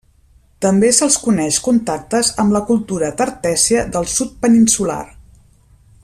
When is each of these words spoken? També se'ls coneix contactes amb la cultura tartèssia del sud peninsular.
També 0.65 0.87
se'ls 0.99 1.17
coneix 1.25 1.59
contactes 1.67 2.31
amb 2.45 2.57
la 2.57 2.63
cultura 2.71 3.13
tartèssia 3.21 3.87
del 3.97 4.09
sud 4.17 4.35
peninsular. 4.47 5.01